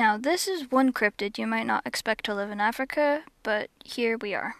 [0.00, 4.16] Now, this is one cryptid you might not expect to live in Africa, but here
[4.16, 4.54] we are.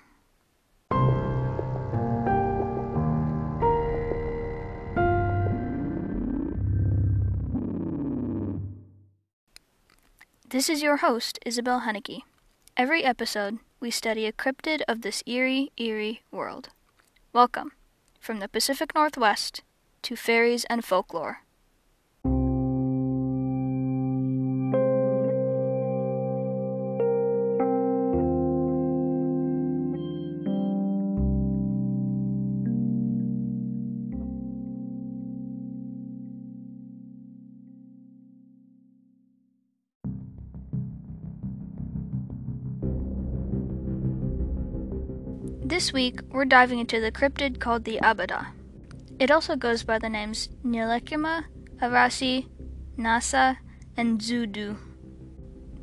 [10.47, 12.21] This is your host, Isabel Hueneke.
[12.77, 16.69] Every episode, we study a cryptid of this eerie, eerie world.
[17.33, 17.73] Welcome,
[18.21, 19.63] from the Pacific Northwest
[20.03, 21.45] to fairies and folklore.
[45.81, 48.49] This week, we're diving into the cryptid called the Abada.
[49.19, 51.45] It also goes by the names Nilekima,
[51.81, 52.49] Arasi,
[52.99, 53.57] Nasa,
[53.97, 54.77] and Zudu.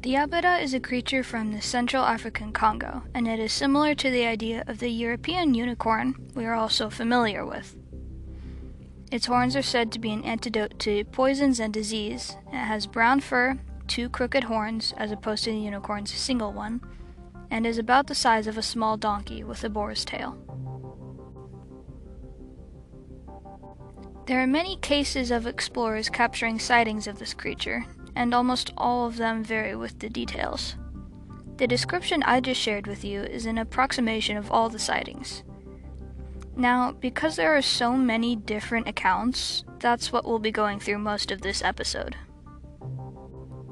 [0.04, 4.12] The Abada is a creature from the Central African Congo, and it is similar to
[4.12, 7.76] the idea of the European unicorn we are all so familiar with.
[9.12, 12.38] Its horns are said to be an antidote to poisons and disease.
[12.54, 16.82] It has brown fur, two crooked horns, as opposed to the unicorn's single one,
[17.50, 20.38] and is about the size of a small donkey with a boar's tail.
[24.28, 29.16] There are many cases of explorers capturing sightings of this creature, and almost all of
[29.16, 30.76] them vary with the details.
[31.56, 35.44] The description I just shared with you is an approximation of all the sightings.
[36.58, 41.32] Now, because there are so many different accounts, that's what we'll be going through most
[41.32, 42.16] of this episode.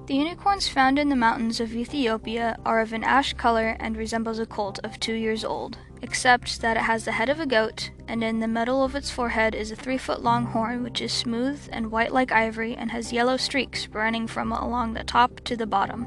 [0.08, 4.38] The unicorns found in the mountains of Ethiopia are of an ash color and resembles
[4.38, 7.89] a colt of two years old, except that it has the head of a goat,
[8.08, 11.11] and in the middle of its forehead is a three foot long horn which is
[11.11, 15.58] smooth and white like ivory and has yellow streaks running from along the top to
[15.58, 16.06] the bottom.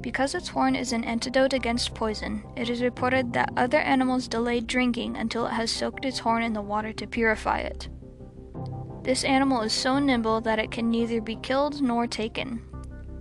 [0.00, 4.60] Because its horn is an antidote against poison, it is reported that other animals delay
[4.60, 7.90] drinking until it has soaked its horn in the water to purify it.
[9.02, 12.62] This animal is so nimble that it can neither be killed nor taken,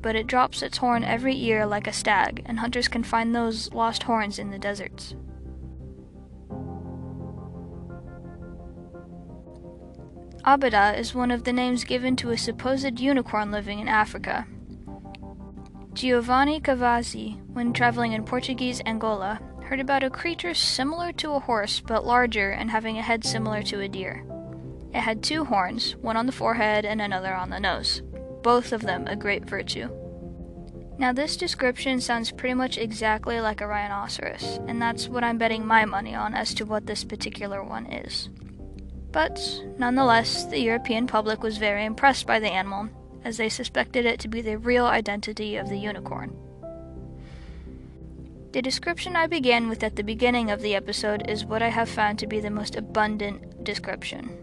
[0.01, 3.71] but it drops its horn every year like a stag, and hunters can find those
[3.73, 5.15] lost horns in the deserts.
[10.45, 14.47] Abada is one of the names given to a supposed unicorn living in Africa.
[15.93, 21.79] Giovanni Cavazzi, when traveling in Portuguese Angola, heard about a creature similar to a horse
[21.79, 24.25] but larger and having a head similar to a deer.
[24.93, 28.01] It had two horns, one on the forehead and another on the nose,
[28.41, 29.89] both of them a great virtue.
[30.97, 35.65] Now, this description sounds pretty much exactly like a rhinoceros, and that's what I'm betting
[35.65, 38.29] my money on as to what this particular one is.
[39.11, 39.39] But,
[39.77, 42.89] nonetheless, the European public was very impressed by the animal,
[43.23, 46.35] as they suspected it to be the real identity of the unicorn.
[48.51, 51.87] The description I began with at the beginning of the episode is what I have
[51.87, 54.35] found to be the most abundant description.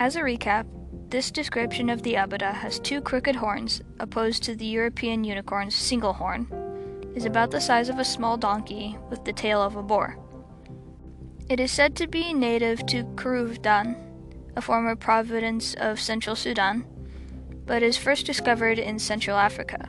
[0.00, 0.64] As a recap,
[1.10, 6.12] this description of the abada has two crooked horns, opposed to the European unicorn's single
[6.12, 6.46] horn,
[7.16, 10.16] is about the size of a small donkey with the tail of a boar.
[11.48, 13.96] It is said to be native to Kordofan,
[14.54, 16.86] a former province of central Sudan,
[17.66, 19.88] but is first discovered in Central Africa.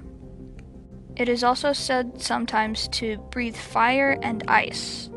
[1.18, 5.12] It is also said sometimes to breathe fire and ice.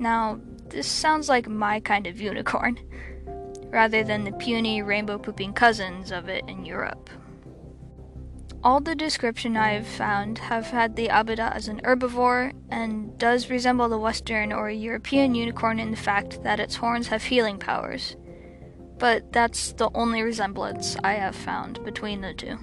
[0.00, 2.80] Now, this sounds like my kind of unicorn
[3.72, 7.10] rather than the puny rainbow pooping cousins of it in Europe.
[8.62, 13.50] All the description I have found have had the abada as an herbivore and does
[13.50, 18.14] resemble the Western or European unicorn in the fact that its horns have healing powers.
[18.98, 22.58] But that's the only resemblance I have found between the two.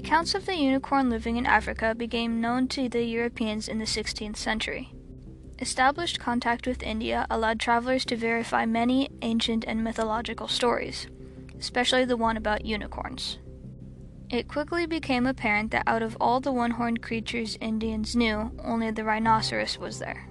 [0.00, 4.36] Accounts of the unicorn living in Africa became known to the Europeans in the 16th
[4.36, 4.94] century.
[5.58, 11.06] Established contact with India allowed travelers to verify many ancient and mythological stories,
[11.58, 13.38] especially the one about unicorns.
[14.30, 18.90] It quickly became apparent that out of all the one horned creatures Indians knew, only
[18.90, 20.28] the rhinoceros was there.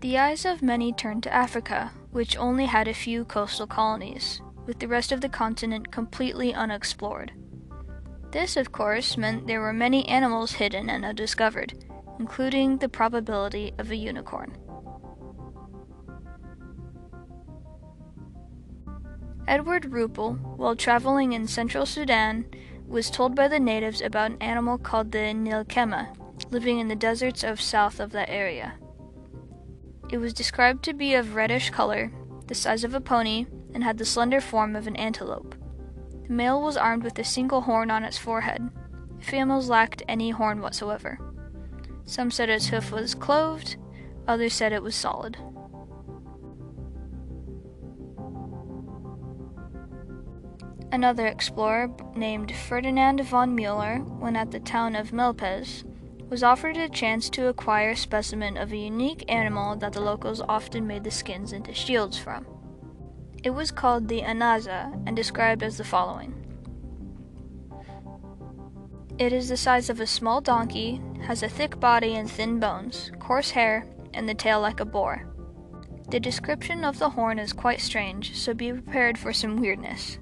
[0.00, 4.78] The eyes of many turned to Africa, which only had a few coastal colonies, with
[4.78, 7.32] the rest of the continent completely unexplored.
[8.32, 11.74] This, of course, meant there were many animals hidden and undiscovered,
[12.18, 14.56] including the probability of a unicorn.
[19.46, 22.46] Edward Ruppel, while traveling in central Sudan,
[22.86, 26.16] was told by the natives about an animal called the Nilkema,
[26.50, 28.74] living in the deserts of south of that area.
[30.10, 32.10] It was described to be of reddish color,
[32.46, 35.54] the size of a pony, and had the slender form of an antelope.
[36.32, 38.70] Male was armed with a single horn on its forehead.
[39.20, 41.18] Females lacked any horn whatsoever.
[42.06, 43.76] Some said its hoof was cloved,
[44.26, 45.36] others said it was solid.
[50.90, 55.84] Another explorer, named Ferdinand von Mueller, when at the town of Melpez,
[56.30, 60.40] was offered a chance to acquire a specimen of a unique animal that the locals
[60.48, 62.46] often made the skins into shields from.
[63.42, 66.32] It was called the anaza and described as the following
[69.18, 73.10] It is the size of a small donkey, has a thick body and thin bones,
[73.18, 73.84] coarse hair,
[74.14, 75.26] and the tail like a boar.
[76.10, 80.18] The description of the horn is quite strange, so be prepared for some weirdness.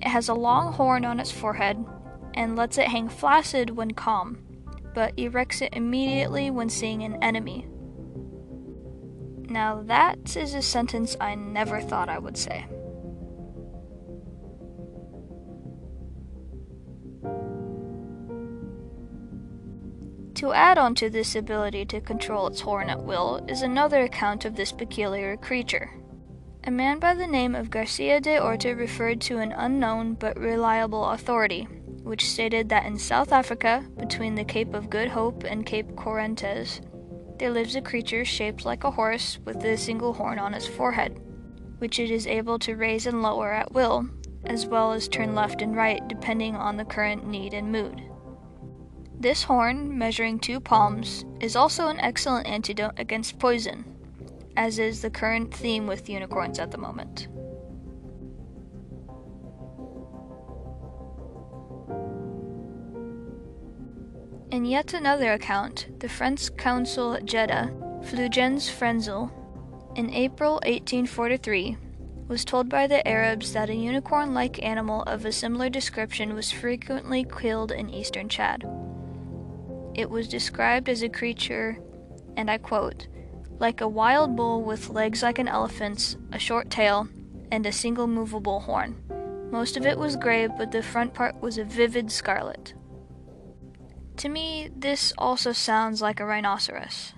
[0.00, 1.84] It has a long horn on its forehead
[2.34, 4.38] and lets it hang flaccid when calm,
[4.94, 7.66] but erects it immediately when seeing an enemy.
[9.48, 12.66] Now, that is a sentence I never thought I would say.
[20.36, 24.44] To add on to this ability to control its horn at will is another account
[24.44, 25.92] of this peculiar creature.
[26.64, 31.10] A man by the name of Garcia de Orta referred to an unknown but reliable
[31.10, 31.68] authority,
[32.02, 36.80] which stated that in South Africa, between the Cape of Good Hope and Cape Corrientes,
[37.38, 41.20] there lives a creature shaped like a horse with a single horn on its forehead,
[41.78, 44.08] which it is able to raise and lower at will,
[44.44, 48.02] as well as turn left and right depending on the current need and mood.
[49.18, 53.94] This horn, measuring two palms, is also an excellent antidote against poison
[54.56, 57.28] as is the current theme with unicorns at the moment.
[64.54, 67.72] In yet another account, the French consul at Jeddah,
[68.04, 69.32] Fulgence Fresnel,
[69.96, 71.76] in April 1843,
[72.28, 76.52] was told by the Arabs that a unicorn like animal of a similar description was
[76.52, 78.62] frequently killed in eastern Chad.
[79.92, 81.76] It was described as a creature,
[82.36, 83.08] and I quote,
[83.58, 87.08] like a wild bull with legs like an elephant's, a short tail,
[87.50, 89.02] and a single movable horn.
[89.50, 92.74] Most of it was gray, but the front part was a vivid scarlet.
[94.18, 97.12] To me, this also sounds like a rhinoceros.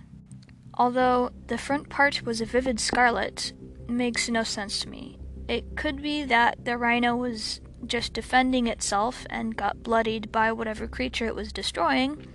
[0.75, 3.53] Although the front part was a vivid scarlet,
[3.89, 5.19] makes no sense to me.
[5.49, 10.89] It could be that the rhino was just defending itself and got bloodied by whatever
[10.89, 12.27] creature it was destroying,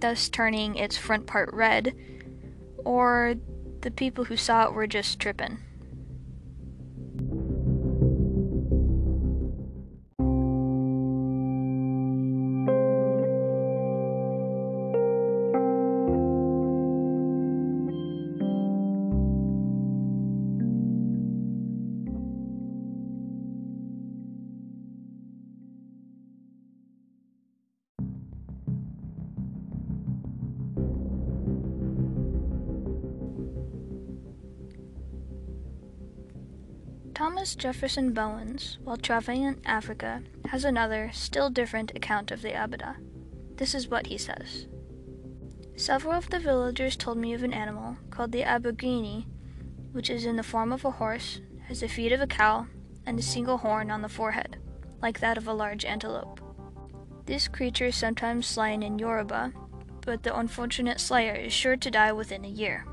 [0.00, 1.94] thus turning its front part red
[2.84, 3.34] or
[3.82, 5.58] the people who saw it were just tripping.
[37.44, 42.96] Thomas Jefferson Bowens, while traveling in Africa, has another, still different account of the Abada.
[43.56, 44.66] This is what he says.
[45.76, 49.26] Several of the villagers told me of an animal called the Abugini,
[49.92, 52.66] which is in the form of a horse, has the feet of a cow,
[53.04, 54.56] and a single horn on the forehead,
[55.02, 56.40] like that of a large antelope.
[57.26, 59.52] This creature is sometimes slain in Yoruba,
[60.00, 62.86] but the unfortunate slayer is sure to die within a year.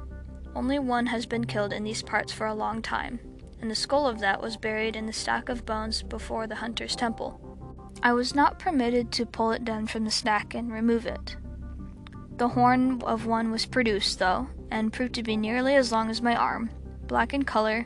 [0.54, 3.22] Only one has been killed in these parts for a long time,
[3.62, 6.96] and the skull of that was buried in the stack of bones before the hunter's
[6.96, 7.40] temple.
[8.04, 11.36] I was not permitted to pull it down from the stack and remove it.
[12.38, 16.22] The horn of one was produced, though, and proved to be nearly as long as
[16.22, 16.72] my arm,
[17.06, 17.86] black in color,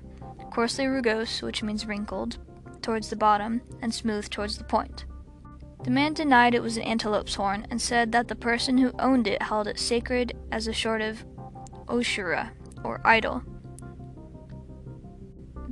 [0.51, 2.37] coarsely rugose, which means wrinkled,
[2.81, 5.03] towards the bottom, and smooth towards the point.
[5.83, 9.27] The man denied it was an antelope's horn and said that the person who owned
[9.27, 11.25] it held it sacred as a sort of
[11.87, 12.51] oshura,
[12.83, 13.43] or idol,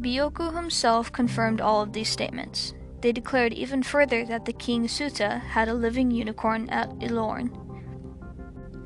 [0.04, 2.74] Bioku himself confirmed all of these statements.
[3.00, 7.50] They declared even further that the king Suta had a living unicorn at Ilorin.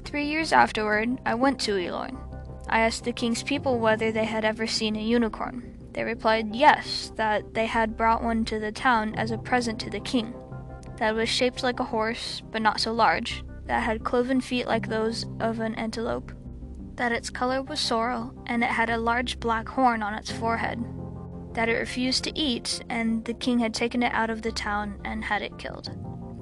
[0.05, 2.17] Three years afterward, I went to Ilorin.
[2.69, 5.77] I asked the king's people whether they had ever seen a unicorn.
[5.93, 9.89] They replied yes, that they had brought one to the town as a present to
[9.89, 10.35] the king.
[10.97, 14.87] That was shaped like a horse, but not so large, that had cloven feet like
[14.87, 16.31] those of an antelope,
[16.95, 20.83] that its color was sorrel, and it had a large black horn on its forehead,
[21.57, 25.01] that it refused to eat, and the king had taken it out of the town
[25.03, 25.89] and had it killed.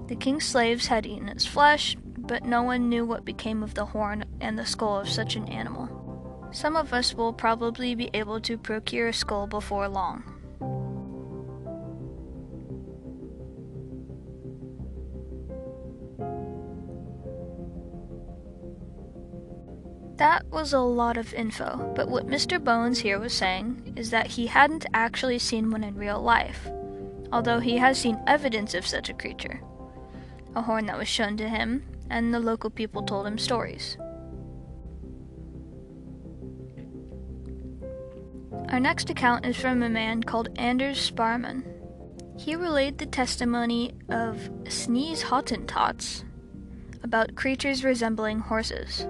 [0.09, 3.85] The king's slaves had eaten its flesh, but no one knew what became of the
[3.85, 6.49] horn and the skull of such an animal.
[6.51, 10.34] Some of us will probably be able to procure a skull before long.
[20.25, 22.61] That was a lot of info, but what Mr.
[22.61, 26.67] Bones here was saying is that he hadn't actually seen one in real life,
[27.31, 29.61] although he has seen evidence of such a creature.
[30.55, 33.97] A horn that was shown to him, and the local people told him stories.
[38.69, 41.63] Our next account is from a man called Anders Sparrman.
[42.39, 46.23] He relayed the testimony of Sneeze Hottentots
[47.03, 49.05] about creatures resembling horses.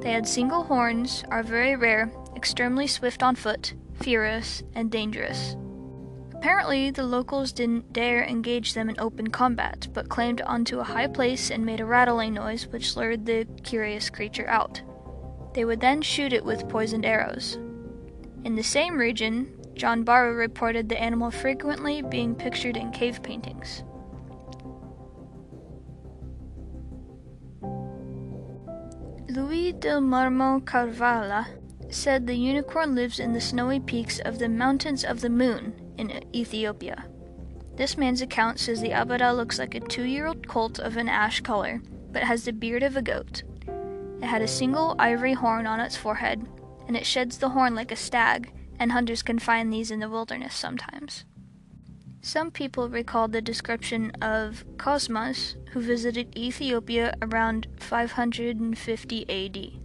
[0.00, 5.56] They had single horns, are very rare, extremely swift on foot, furious, and dangerous.
[6.34, 11.08] Apparently, the locals didn't dare engage them in open combat, but climbed onto a high
[11.08, 14.80] place and made a rattling noise which lured the curious creature out.
[15.54, 17.58] They would then shoot it with poisoned arrows.
[18.44, 23.82] In the same region, John Barrow reported the animal frequently being pictured in cave paintings.
[29.38, 31.46] Louis de Marmont Carvala
[31.90, 36.24] said the unicorn lives in the snowy peaks of the Mountains of the Moon in
[36.34, 37.06] Ethiopia.
[37.76, 41.08] This man's account says the Abara looks like a two year old colt of an
[41.08, 41.80] ash color,
[42.10, 43.44] but has the beard of a goat.
[44.20, 46.44] It had a single ivory horn on its forehead,
[46.88, 50.10] and it sheds the horn like a stag, and hunters can find these in the
[50.10, 51.24] wilderness sometimes.
[52.20, 59.80] Some people recall the description of Cosmas, who visited Ethiopia around 550 AD.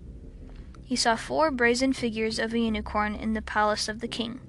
[0.83, 4.39] He saw four brazen figures of a unicorn in the palace of the king.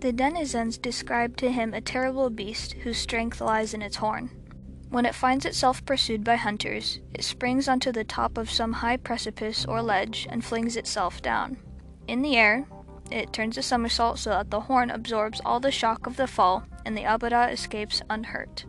[0.00, 4.30] The denizens described to him a terrible beast whose strength lies in its horn.
[4.90, 8.98] When it finds itself pursued by hunters, it springs onto the top of some high
[8.98, 11.56] precipice or ledge and flings itself down.
[12.06, 12.66] In the air,
[13.10, 16.64] it turns a somersault so that the horn absorbs all the shock of the fall
[16.84, 18.64] and the Abara escapes unhurt.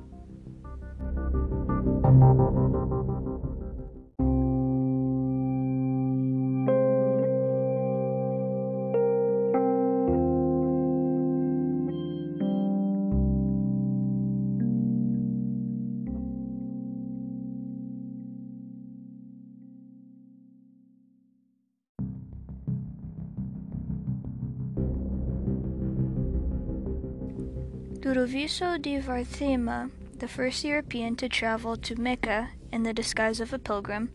[28.38, 29.90] Ludovico di Varthema,
[30.20, 34.12] the first European to travel to Mecca in the disguise of a pilgrim,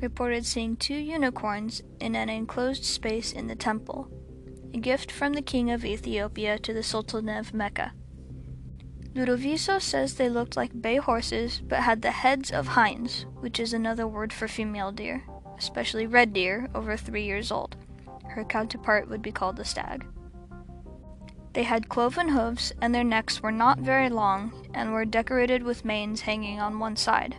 [0.00, 4.08] reported seeing two unicorns in an enclosed space in the temple,
[4.72, 7.92] a gift from the king of Ethiopia to the Sultan of Mecca.
[9.14, 13.74] Ludovico says they looked like bay horses but had the heads of hinds, which is
[13.74, 15.22] another word for female deer,
[15.58, 17.76] especially red deer over three years old.
[18.28, 20.06] Her counterpart would be called the stag.
[21.56, 25.86] They had cloven hooves, and their necks were not very long and were decorated with
[25.86, 27.34] manes hanging on one side.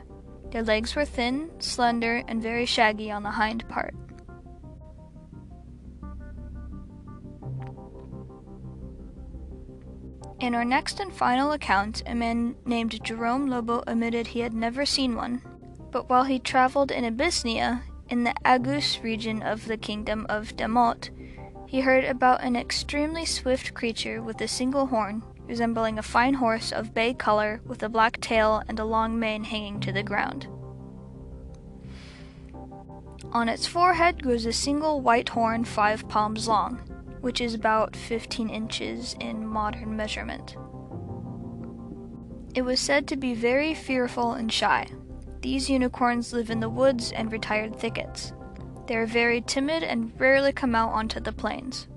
[0.50, 3.94] Their legs were thin, slender, and very shaggy on the hind part.
[10.40, 14.84] In our next and final account, a man named Jerome Lobo admitted he had never
[14.84, 15.44] seen one,
[15.92, 21.12] but while he traveled in Abyssinia, in the Agaus region of the kingdom of Damot,
[21.68, 26.72] he heard about an extremely swift creature with a single horn, resembling a fine horse
[26.72, 30.48] of bay color with a black tail and a long mane hanging to the ground.
[33.34, 36.78] On its forehead grows a single white horn five palms long,
[37.20, 40.56] which is about 15 inches in modern measurement.
[42.56, 44.88] It was said to be very fearful and shy.
[45.42, 48.32] These unicorns live in the woods and retired thickets.
[48.88, 51.88] They are very timid and rarely come out onto the plains.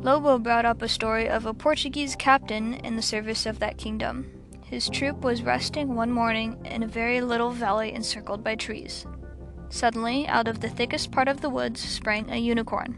[0.00, 4.30] Lobo brought up a story of a Portuguese captain in the service of that kingdom.
[4.64, 9.06] His troop was resting one morning in a very little valley encircled by trees.
[9.70, 12.94] Suddenly, out of the thickest part of the woods sprang a unicorn.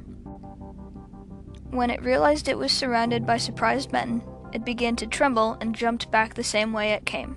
[1.71, 6.11] When it realized it was surrounded by surprised men, it began to tremble and jumped
[6.11, 7.37] back the same way it came.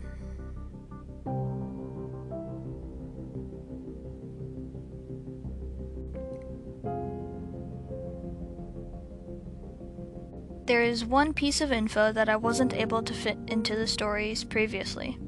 [10.74, 14.44] There is one piece of info that I wasn't able to fit into the stories
[14.44, 15.20] previously.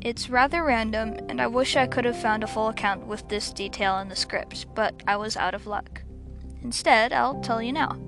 [0.00, 3.50] It's rather random, and I wish I could have found a full account with this
[3.50, 6.02] detail in the script, but I was out of luck.
[6.62, 7.98] Instead, I'll tell you now.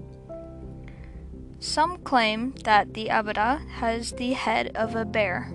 [1.58, 5.52] Some claim that the Abada has the head of a bear.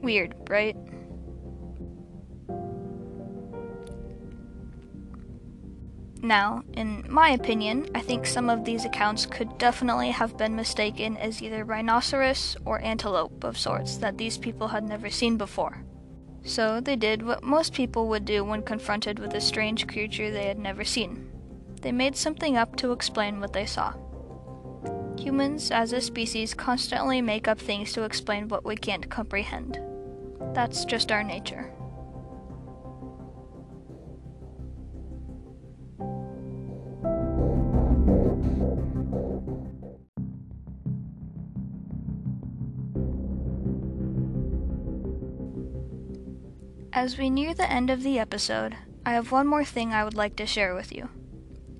[0.00, 0.74] Weird, right?
[6.28, 11.16] Now, in my opinion, I think some of these accounts could definitely have been mistaken
[11.16, 15.82] as either rhinoceros or antelope of sorts that these people had never seen before.
[16.44, 20.48] So they did what most people would do when confronted with a strange creature they
[20.48, 21.30] had never seen.
[21.80, 23.94] They made something up to explain what they saw.
[25.18, 29.80] Humans, as a species, constantly make up things to explain what we can't comprehend.
[30.52, 31.72] That's just our nature.
[46.92, 50.14] As we near the end of the episode, I have one more thing I would
[50.14, 51.10] like to share with you.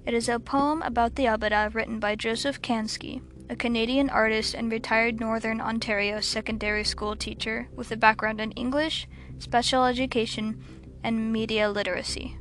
[0.05, 4.71] It is a poem about the Abada written by Joseph Kansky, a Canadian artist and
[4.71, 10.63] retired Northern Ontario secondary school teacher with a background in English, special education,
[11.03, 12.37] and media literacy.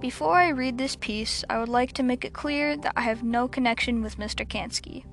[0.00, 3.22] Before I read this piece, I would like to make it clear that I have
[3.22, 4.46] no connection with Mr.
[4.46, 5.06] Kansky.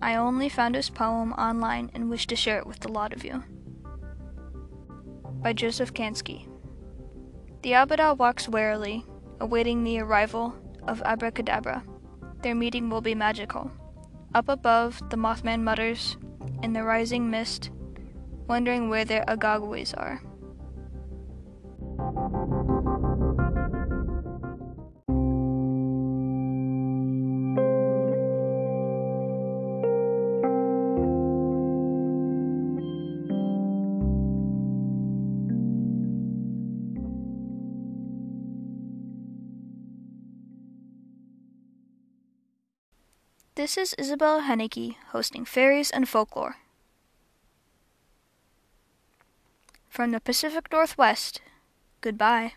[0.00, 3.22] I only found his poem online and wish to share it with a lot of
[3.22, 3.44] you
[5.42, 6.46] by Joseph Kansky.
[7.62, 9.04] The Abada walks warily,
[9.40, 10.54] awaiting the arrival
[10.86, 11.84] of Abracadabra.
[12.42, 13.70] Their meeting will be magical.
[14.34, 16.16] Up above, the Mothman mutters,
[16.62, 17.70] in the rising mist,
[18.46, 20.22] wondering where their Agagwis are.
[43.58, 46.58] This is Isabel Hueneke hosting Fairies and Folklore.
[49.88, 51.40] From the Pacific Northwest,
[52.00, 52.52] goodbye.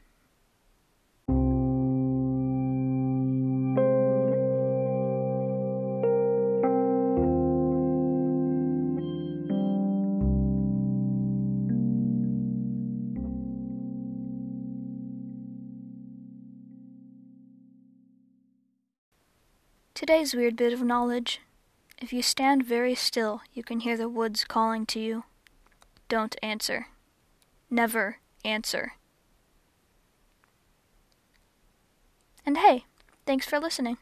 [20.22, 21.42] Today's weird bit of knowledge.
[22.00, 25.24] If you stand very still, you can hear the woods calling to you.
[26.10, 26.90] Don't answer.
[27.72, 28.94] Never answer.
[32.46, 32.86] And hey,
[33.26, 33.98] thanks for listening.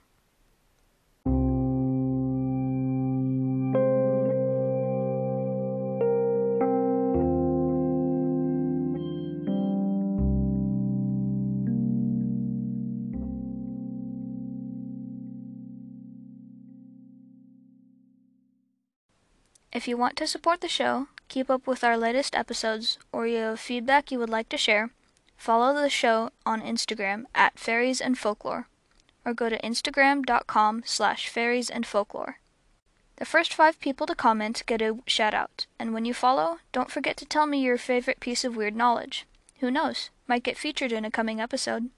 [19.80, 23.38] If you want to support the show, keep up with our latest episodes, or you
[23.38, 24.90] have feedback you would like to share,
[25.38, 28.68] follow the show on Instagram at Fairies and Folklore,
[29.24, 32.40] or go to instagram.com slash fairies and folklore.
[33.16, 36.92] The first five people to comment get a shout out, and when you follow, don't
[36.92, 39.26] forget to tell me your favorite piece of weird knowledge.
[39.62, 41.90] Who knows, might get featured in a coming episode.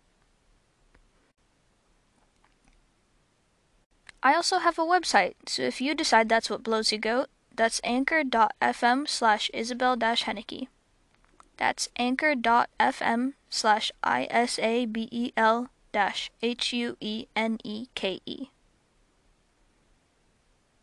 [4.22, 7.28] I also have a website, so if you decide that's what blows your goat,
[7.62, 10.68] that's anchor.fm slash Isabel Hueneke.
[11.58, 17.86] That's anchor.fm slash I S A B E L dash H U E N E
[17.94, 18.48] K E.